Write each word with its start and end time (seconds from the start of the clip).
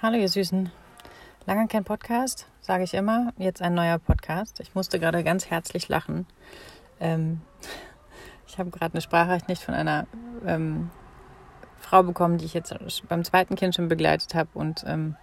Hallo 0.00 0.16
ihr 0.16 0.28
Süßen. 0.28 0.70
Lange 1.44 1.66
kein 1.66 1.82
Podcast, 1.82 2.46
sage 2.60 2.84
ich 2.84 2.94
immer. 2.94 3.32
Jetzt 3.36 3.60
ein 3.60 3.74
neuer 3.74 3.98
Podcast. 3.98 4.60
Ich 4.60 4.72
musste 4.76 5.00
gerade 5.00 5.24
ganz 5.24 5.50
herzlich 5.50 5.88
lachen. 5.88 6.24
Ähm, 7.00 7.40
ich 8.46 8.60
habe 8.60 8.70
gerade 8.70 8.94
eine 8.94 9.00
Sprachnachricht 9.00 9.60
von 9.60 9.74
einer 9.74 10.06
ähm, 10.46 10.92
Frau 11.80 12.04
bekommen, 12.04 12.38
die 12.38 12.44
ich 12.44 12.54
jetzt 12.54 12.72
beim 13.08 13.24
zweiten 13.24 13.56
Kind 13.56 13.74
schon 13.74 13.88
begleitet 13.88 14.36
habe. 14.36 14.50
Und 14.54 14.84
ähm, 14.86 15.16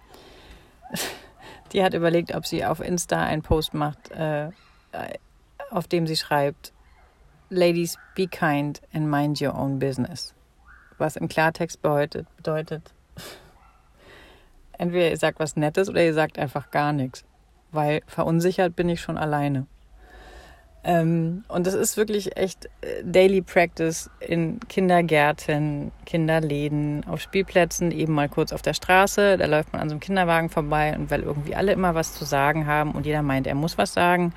die 1.72 1.82
hat 1.82 1.94
überlegt, 1.94 2.34
ob 2.34 2.44
sie 2.44 2.62
auf 2.62 2.80
Insta 2.80 3.24
einen 3.24 3.40
Post 3.40 3.72
macht, 3.72 4.10
äh, 4.10 4.50
auf 5.70 5.88
dem 5.88 6.06
sie 6.06 6.16
schreibt, 6.16 6.74
Ladies, 7.48 7.96
be 8.14 8.26
kind 8.26 8.82
and 8.92 9.08
mind 9.08 9.40
your 9.40 9.54
own 9.54 9.78
business. 9.78 10.34
Was 10.98 11.16
im 11.16 11.28
Klartext 11.28 11.80
bedeutet, 11.80 12.26
bedeutet 12.36 12.92
entweder 14.78 15.10
ihr 15.10 15.16
sagt 15.16 15.40
was 15.40 15.56
Nettes 15.56 15.88
oder 15.88 16.04
ihr 16.04 16.14
sagt 16.14 16.38
einfach 16.38 16.70
gar 16.70 16.92
nichts, 16.92 17.24
weil 17.72 18.00
verunsichert 18.06 18.76
bin 18.76 18.88
ich 18.88 19.00
schon 19.00 19.18
alleine. 19.18 19.66
Ähm, 20.86 21.42
und 21.48 21.66
das 21.66 21.74
ist 21.74 21.96
wirklich 21.96 22.36
echt 22.36 22.66
äh, 22.80 23.02
Daily 23.02 23.42
Practice 23.42 24.08
in 24.20 24.60
Kindergärten, 24.68 25.90
Kinderläden, 26.04 27.04
auf 27.08 27.20
Spielplätzen, 27.20 27.90
eben 27.90 28.12
mal 28.12 28.28
kurz 28.28 28.52
auf 28.52 28.62
der 28.62 28.72
Straße. 28.72 29.36
Da 29.36 29.46
läuft 29.46 29.72
man 29.72 29.82
an 29.82 29.88
so 29.88 29.94
einem 29.94 30.00
Kinderwagen 30.00 30.48
vorbei 30.48 30.94
und 30.96 31.10
weil 31.10 31.22
irgendwie 31.22 31.56
alle 31.56 31.72
immer 31.72 31.96
was 31.96 32.14
zu 32.14 32.24
sagen 32.24 32.68
haben 32.68 32.92
und 32.92 33.04
jeder 33.04 33.22
meint, 33.22 33.48
er 33.48 33.56
muss 33.56 33.76
was 33.78 33.94
sagen, 33.94 34.32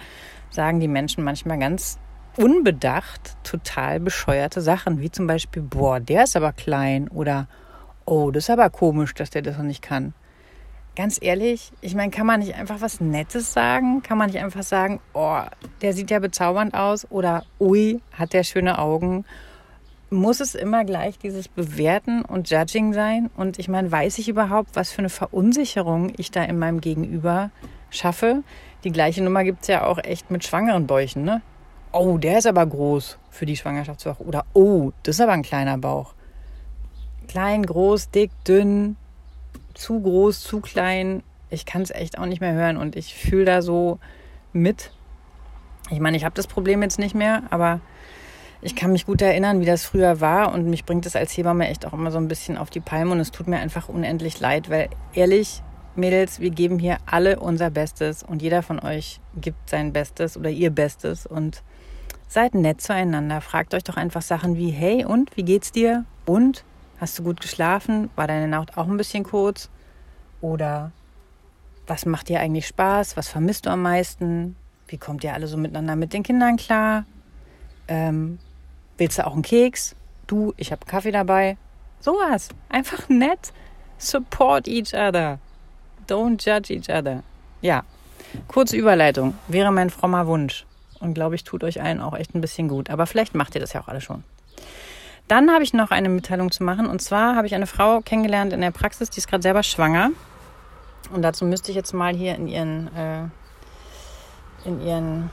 sagen 0.50 0.80
die 0.80 0.88
Menschen 0.88 1.24
manchmal 1.24 1.60
ganz 1.60 2.00
unbedacht 2.36 3.38
total 3.44 4.00
bescheuerte 4.00 4.62
Sachen, 4.62 5.02
wie 5.02 5.12
zum 5.12 5.28
Beispiel, 5.28 5.62
boah, 5.62 6.00
der 6.00 6.24
ist 6.24 6.36
aber 6.36 6.52
klein 6.52 7.10
oder 7.10 7.48
oh, 8.06 8.32
das 8.32 8.46
ist 8.46 8.50
aber 8.50 8.72
komisch, 8.72 9.14
dass 9.14 9.30
der 9.30 9.44
das 9.44 9.58
noch 9.58 9.66
nicht 9.66 9.84
kann 9.84 10.16
ganz 11.00 11.18
ehrlich, 11.22 11.72
ich 11.80 11.96
meine, 11.96 12.12
kann 12.12 12.28
man 12.28 12.42
nicht 12.42 12.56
einfach 12.56 12.82
was 12.82 13.00
Nettes 13.00 13.54
sagen? 13.54 14.04
Kann 14.04 14.18
man 14.18 14.30
nicht 14.30 14.44
einfach 14.44 14.64
sagen, 14.64 15.00
oh, 15.14 15.40
der 15.82 15.94
sieht 15.94 16.12
ja 16.12 16.20
bezaubernd 16.20 16.74
aus 16.74 17.10
oder 17.10 17.46
ui, 17.58 18.02
hat 18.12 18.34
der 18.34 18.44
schöne 18.44 18.78
Augen? 18.78 19.24
Muss 20.10 20.42
es 20.42 20.56
immer 20.56 20.84
gleich 20.84 21.18
dieses 21.18 21.48
Bewerten 21.48 22.22
und 22.22 22.50
Judging 22.50 22.92
sein? 22.92 23.30
Und 23.38 23.60
ich 23.60 23.70
meine, 23.70 23.90
weiß 23.90 24.18
ich 24.18 24.28
überhaupt, 24.28 24.72
was 24.74 24.92
für 24.92 25.00
eine 25.00 25.08
Verunsicherung 25.08 26.12
ich 26.18 26.32
da 26.32 26.44
in 26.44 26.60
meinem 26.60 26.82
Gegenüber 26.82 27.52
schaffe? 27.90 28.44
Die 28.84 28.92
gleiche 28.92 29.24
Nummer 29.24 29.46
gibt 29.46 29.62
es 29.62 29.70
ja 29.70 29.86
auch 29.86 30.00
echt 30.00 30.30
mit 30.30 30.44
schwangeren 30.44 30.86
Bäuchen, 30.86 31.24
ne? 31.24 31.42
Oh, 31.94 32.18
der 32.18 32.40
ist 32.40 32.46
aber 32.46 32.66
groß 32.66 33.18
für 33.30 33.46
die 33.46 33.56
Schwangerschaftswoche. 33.56 34.22
Oder 34.22 34.46
oh, 34.54 34.92
das 35.04 35.16
ist 35.16 35.22
aber 35.22 35.32
ein 35.32 35.44
kleiner 35.44 35.78
Bauch. 35.78 36.14
Klein, 37.30 37.64
groß, 37.64 38.10
dick, 38.10 38.32
dünn, 38.46 38.98
zu 39.80 40.00
groß, 40.02 40.42
zu 40.42 40.60
klein. 40.60 41.24
Ich 41.50 41.66
kann 41.66 41.82
es 41.82 41.92
echt 41.92 42.20
auch 42.20 42.26
nicht 42.26 42.42
mehr 42.42 42.54
hören 42.54 42.78
und 42.78 42.96
ich 42.96 43.14
fühle 43.14 43.46
da 43.46 43.62
so 43.62 44.00
mit. 44.54 44.92
Ich 45.90 46.00
meine, 46.00 46.18
ich 46.18 46.26
habe 46.26 46.36
das 46.36 46.48
Problem 46.48 46.84
jetzt 46.84 47.00
nicht 47.00 47.16
mehr, 47.16 47.44
aber 47.50 47.82
ich 48.62 48.76
kann 48.76 48.92
mich 48.92 49.06
gut 49.06 49.22
erinnern, 49.22 49.62
wie 49.62 49.66
das 49.66 49.86
früher 49.86 50.20
war 50.22 50.54
und 50.54 50.70
mich 50.70 50.86
bringt 50.86 51.06
es 51.06 51.16
als 51.16 51.36
Hebamme 51.36 51.68
echt 51.70 51.86
auch 51.86 51.94
immer 51.94 52.12
so 52.12 52.18
ein 52.18 52.28
bisschen 52.28 52.58
auf 52.58 52.70
die 52.70 52.82
Palme 52.82 53.12
und 53.12 53.20
es 53.20 53.32
tut 53.32 53.48
mir 53.48 53.58
einfach 53.58 53.90
unendlich 53.90 54.40
leid, 54.40 54.70
weil 54.70 54.90
ehrlich, 55.14 55.64
Mädels, 55.96 56.40
wir 56.40 56.50
geben 56.50 56.78
hier 56.78 56.98
alle 57.06 57.40
unser 57.40 57.70
Bestes 57.70 58.22
und 58.22 58.42
jeder 58.42 58.62
von 58.62 58.80
euch 58.80 59.22
gibt 59.36 59.70
sein 59.70 59.94
Bestes 59.94 60.38
oder 60.38 60.50
ihr 60.50 60.70
Bestes 60.70 61.26
und 61.26 61.64
seid 62.28 62.54
nett 62.54 62.82
zueinander. 62.82 63.42
Fragt 63.42 63.74
euch 63.74 63.84
doch 63.84 63.98
einfach 63.98 64.22
Sachen 64.22 64.56
wie, 64.56 64.70
hey 64.70 65.06
und, 65.06 65.36
wie 65.36 65.44
geht's 65.44 65.72
dir? 65.72 66.06
Und, 66.26 66.64
Hast 67.00 67.18
du 67.18 67.24
gut 67.24 67.40
geschlafen? 67.40 68.10
War 68.16 68.28
deine 68.28 68.48
Nacht 68.48 68.78
auch 68.78 68.88
ein 68.88 68.98
bisschen 68.98 69.24
kurz? 69.24 69.70
Oder 70.42 70.92
was 71.88 72.06
macht 72.06 72.30
dir 72.30 72.40
eigentlich 72.40 72.68
Spaß? 72.68 73.16
Was 73.16 73.30
vermisst 73.30 73.66
du 73.66 73.70
am 73.70 73.82
meisten? 73.82 74.56
Wie 74.88 74.98
kommt 74.98 75.24
ihr 75.24 75.34
alle 75.34 75.48
so 75.48 75.58
miteinander 75.58 75.96
mit 75.96 76.14
den 76.14 76.24
Kindern 76.24 76.58
klar? 76.58 77.06
Ähm, 77.88 78.40
willst 78.98 79.18
du 79.18 79.26
auch 79.26 79.34
einen 79.34 79.42
Keks? 79.42 79.96
Du, 80.28 80.54
ich 80.58 80.72
habe 80.72 80.86
Kaffee 80.86 81.12
dabei. 81.12 81.58
Sowas. 82.02 82.50
Einfach 82.70 83.08
nett. 83.10 83.54
Support 83.98 84.68
each 84.68 84.94
other. 84.94 85.40
Don't 86.08 86.44
judge 86.44 86.74
each 86.74 86.90
other. 86.90 87.24
Ja. 87.62 87.84
Kurze 88.48 88.76
Überleitung. 88.76 89.36
Wäre 89.48 89.72
mein 89.72 89.90
frommer 89.90 90.28
Wunsch. 90.28 90.66
Und 91.00 91.14
glaube 91.14 91.36
ich, 91.36 91.44
tut 91.44 91.64
euch 91.64 91.82
allen 91.82 92.02
auch 92.02 92.14
echt 92.14 92.36
ein 92.36 92.42
bisschen 92.42 92.68
gut. 92.68 92.90
Aber 92.90 93.08
vielleicht 93.08 93.36
macht 93.36 93.56
ihr 93.56 93.62
das 93.62 93.74
ja 93.74 93.82
auch 93.82 93.88
alle 93.88 94.02
schon. 94.02 94.24
Dann 95.30 95.52
habe 95.52 95.64
ich 95.64 95.74
noch 95.74 95.92
eine 95.92 96.10
Mitteilung 96.10 96.52
zu 96.52 96.64
machen. 96.64 96.88
Und 96.88 97.04
zwar 97.04 97.36
habe 97.36 97.46
ich 97.46 97.54
eine 97.54 97.68
Frau 97.68 98.02
kennengelernt 98.02 98.52
in 98.52 98.62
der 98.62 98.72
Praxis, 98.72 99.12
die 99.12 99.20
ist 99.20 99.28
gerade 99.28 99.44
selber 99.44 99.62
schwanger. 99.62 100.10
Und 101.14 101.22
dazu 101.22 101.46
müsste 101.46 101.72
ich 101.72 101.78
jetzt 101.78 101.94
mal 101.94 102.16
hier 102.16 102.34
in 102.36 102.48
ihren, 102.48 102.88
äh, 102.96 103.22
in 104.66 104.82
ihren 104.82 105.30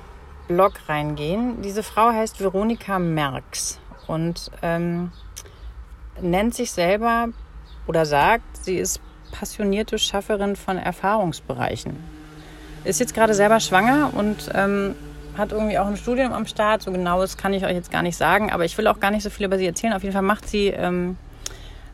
Blog 0.48 0.74
reingehen. 0.86 1.62
Diese 1.62 1.82
Frau 1.82 2.12
heißt 2.12 2.40
Veronika 2.40 2.98
Merks 2.98 3.80
und 4.06 4.50
ähm, 4.60 5.12
nennt 6.20 6.54
sich 6.54 6.72
selber 6.72 7.28
oder 7.86 8.04
sagt, 8.04 8.64
sie 8.64 8.76
ist 8.76 9.00
passionierte 9.32 9.98
Schafferin 9.98 10.56
von 10.56 10.76
Erfahrungsbereichen. 10.76 11.96
Ist 12.84 13.00
jetzt 13.00 13.14
gerade 13.14 13.32
selber 13.32 13.60
schwanger 13.60 14.12
und 14.14 14.50
ähm, 14.54 14.94
hat 15.36 15.52
irgendwie 15.52 15.78
auch 15.78 15.86
ein 15.86 15.96
Studium 15.96 16.32
am 16.32 16.46
Start. 16.46 16.82
So 16.82 16.92
genau 16.92 17.20
das 17.20 17.36
kann 17.36 17.52
ich 17.52 17.64
euch 17.64 17.74
jetzt 17.74 17.90
gar 17.90 18.02
nicht 18.02 18.16
sagen, 18.16 18.52
aber 18.52 18.64
ich 18.64 18.76
will 18.78 18.86
auch 18.86 19.00
gar 19.00 19.10
nicht 19.10 19.22
so 19.22 19.30
viel 19.30 19.46
über 19.46 19.58
sie 19.58 19.66
erzählen. 19.66 19.92
Auf 19.92 20.02
jeden 20.02 20.12
Fall 20.12 20.22
macht 20.22 20.48
sie 20.48 20.68
ähm, 20.68 21.16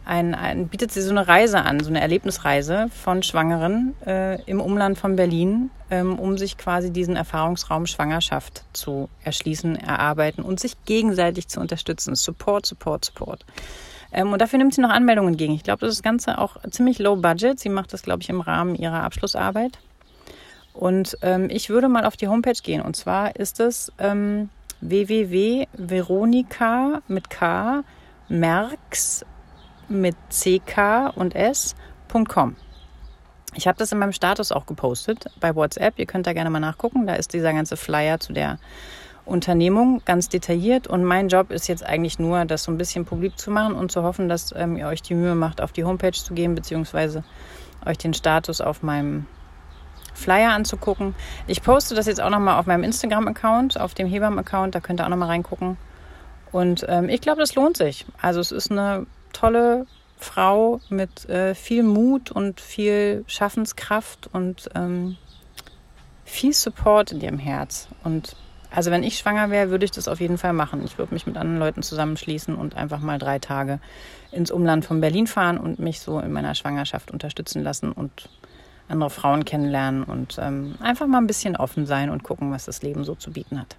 ein, 0.05 0.35
ein, 0.35 0.69
bietet 0.69 0.93
sie 0.93 1.01
so 1.01 1.11
eine 1.11 1.29
Reise 1.29 1.63
an, 1.63 1.81
so 1.81 1.91
eine 1.91 2.01
Erlebnisreise 2.01 2.89
von 2.91 3.23
Schwangeren 3.23 3.95
äh, 4.07 4.43
im 4.43 4.61
Umland 4.61 4.99
von 4.99 5.17
Berlin, 5.17 5.71
ähm, 5.91 6.19
um 6.19 6.39
sich 6.39 6.59
quasi 6.59 6.93
diesen 6.93 7.17
Erfahrungsraum 7.17 7.87
Schwangerschaft 7.87 8.65
zu 8.73 9.09
erschließen, 9.25 9.77
erarbeiten 9.77 10.43
und 10.43 10.59
sich 10.59 10.85
gegenseitig 10.85 11.49
zu 11.49 11.61
unterstützen. 11.61 12.15
Support, 12.15 12.67
Support, 12.67 13.05
Support. 13.05 13.45
Ähm, 14.13 14.33
und 14.33 14.41
dafür 14.41 14.59
nimmt 14.59 14.75
sie 14.75 14.81
noch 14.81 14.91
Anmeldungen 14.91 15.35
entgegen. 15.35 15.55
Ich 15.55 15.63
glaube, 15.63 15.81
das 15.81 15.91
ist 15.91 15.99
das 15.99 16.03
Ganze 16.03 16.39
auch 16.39 16.57
ziemlich 16.71 16.99
low 16.99 17.17
budget. 17.17 17.59
Sie 17.59 17.69
macht 17.69 17.93
das, 17.93 18.03
glaube 18.03 18.23
ich, 18.23 18.29
im 18.29 18.41
Rahmen 18.41 18.75
ihrer 18.75 19.03
Abschlussarbeit. 19.05 19.79
Und 20.75 21.17
ähm, 21.23 21.49
ich 21.51 21.71
würde 21.71 21.89
mal 21.89 22.05
auf 22.05 22.17
die 22.17 22.29
Homepage 22.29 22.61
gehen. 22.63 22.83
Und 22.83 22.97
zwar 22.97 23.37
ist 23.37 23.61
es 23.61 23.93
ähm, 23.99 24.51
www.veronika 24.81 27.01
mit 27.09 27.31
K, 27.31 27.83
Merks 28.29 29.25
mit 29.89 30.17
CK 30.31 31.13
und 31.15 31.35
S.com. 31.35 32.57
Ich 33.55 33.69
habe 33.69 33.77
das 33.77 33.93
in 33.93 33.99
meinem 33.99 34.13
Status 34.13 34.51
auch 34.51 34.65
gepostet 34.65 35.27
bei 35.39 35.55
WhatsApp. 35.55 35.99
Ihr 35.99 36.07
könnt 36.07 36.27
da 36.27 36.33
gerne 36.33 36.49
mal 36.49 36.61
nachgucken. 36.61 37.07
Da 37.07 37.15
ist 37.15 37.35
dieser 37.35 37.53
ganze 37.53 37.77
Flyer 37.77 38.19
zu 38.19 38.33
der 38.33 38.59
Unternehmung 39.27 40.01
ganz 40.05 40.31
detailliert. 40.31 40.87
Und 40.87 41.05
mein 41.05 41.29
Job 41.29 41.51
ist 41.51 41.69
jetzt 41.69 41.85
eigentlich 41.85 42.19
nur, 42.19 42.45
das 42.47 42.65
so 42.65 42.73
ein 42.73 42.79
bisschen 42.79 43.05
publik 43.05 43.39
zu 43.39 43.51
machen 43.51 43.75
und 43.75 43.93
zu 43.93 44.03
hoffen, 44.03 44.29
dass 44.29 44.55
ähm, 44.57 44.77
ihr 44.77 44.87
euch 44.87 45.03
die 45.03 45.15
Mühe 45.15 45.35
macht, 45.35 45.61
auf 45.61 45.73
die 45.73 45.85
Homepage 45.85 46.13
zu 46.13 46.33
gehen, 46.33 46.55
beziehungsweise 46.55 47.25
euch 47.85 47.99
den 47.99 48.15
Status 48.15 48.63
auf 48.63 48.83
meinem 48.83 49.27
Flyer 50.15 50.53
anzugucken. 50.53 51.15
Ich 51.47 51.63
poste 51.63 51.95
das 51.95 52.07
jetzt 52.07 52.21
auch 52.21 52.31
nochmal 52.31 52.59
auf 52.59 52.67
meinem 52.67 52.85
Instagram-Account, 52.85 53.81
auf 53.81 53.95
dem 53.95 54.09
Hebam-Account, 54.09 54.75
da 54.75 54.81
könnt 54.81 55.01
ihr 55.01 55.05
auch 55.05 55.11
nochmal 55.11 55.29
reingucken. 55.29 55.77
Und 56.53 56.85
ähm, 56.89 57.09
ich 57.09 57.21
glaube, 57.21 57.41
das 57.41 57.55
lohnt 57.55 57.77
sich. 57.77 58.07
Also 58.21 58.41
es 58.41 58.53
ist 58.53 58.71
eine 58.71 59.07
tolle 59.33 59.87
Frau 60.19 60.81
mit 60.89 61.29
äh, 61.29 61.55
viel 61.55 61.83
Mut 61.83 62.31
und 62.31 62.61
viel 62.61 63.25
Schaffenskraft 63.27 64.29
und 64.33 64.69
ähm, 64.75 65.17
viel 66.25 66.53
Support 66.53 67.13
in 67.13 67.21
ihrem 67.21 67.39
Herz. 67.39 67.89
Und 68.05 68.37
also 68.71 68.91
wenn 68.91 69.03
ich 69.03 69.19
schwanger 69.19 69.51
wäre, 69.51 69.71
würde 69.71 69.85
ich 69.85 69.91
das 69.91 70.09
auf 70.09 70.21
jeden 70.21 70.39
Fall 70.39 70.53
machen. 70.53 70.83
Ich 70.85 70.97
würde 70.97 71.13
mich 71.13 71.27
mit 71.27 71.37
anderen 71.37 71.59
Leuten 71.59 71.83
zusammenschließen 71.83 72.55
und 72.55 72.77
einfach 72.77 73.01
mal 73.01 73.19
drei 73.19 73.39
Tage 73.39 73.81
ins 74.31 74.51
Umland 74.51 74.85
von 74.85 75.01
Berlin 75.01 75.27
fahren 75.27 75.59
und 75.59 75.79
mich 75.79 76.01
so 76.01 76.21
in 76.21 76.33
meiner 76.33 76.55
Schwangerschaft 76.55 77.11
unterstützen 77.11 77.63
lassen 77.63 77.93
und 77.93 78.31
andere 78.93 79.11
Frauen 79.11 79.45
kennenlernen 79.45 80.05
und 80.05 80.39
ähm, 80.41 80.77
einfach 80.81 81.07
mal 81.07 81.19
ein 81.19 81.27
bisschen 81.27 81.57
offen 81.57 81.87
sein 81.87 82.11
und 82.11 82.23
gucken, 82.23 82.51
was 82.51 82.67
das 82.67 82.83
Leben 82.83 83.05
so 83.05 83.15
zu 83.15 83.33
bieten 83.33 83.59
hat. 83.59 83.77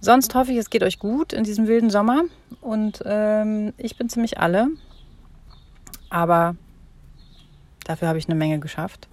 Sonst 0.00 0.34
hoffe 0.34 0.52
ich, 0.52 0.58
es 0.58 0.70
geht 0.70 0.82
euch 0.82 0.98
gut 0.98 1.32
in 1.32 1.44
diesem 1.44 1.66
wilden 1.66 1.90
Sommer 1.90 2.22
und 2.60 3.02
ähm, 3.04 3.72
ich 3.76 3.96
bin 3.96 4.08
ziemlich 4.08 4.38
alle, 4.38 4.68
aber 6.08 6.54
dafür 7.84 8.08
habe 8.08 8.18
ich 8.18 8.28
eine 8.28 8.36
Menge 8.36 8.60
geschafft. 8.60 9.08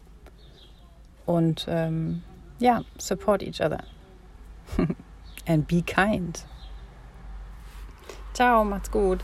Und 1.25 1.65
ähm, 1.67 2.21
ja, 2.59 2.83
support 2.99 3.41
each 3.41 3.61
other. 3.61 3.83
And 5.47 5.67
be 5.67 5.81
kind. 5.81 6.45
Ciao, 8.33 8.63
macht's 8.63 8.91
gut. 8.91 9.23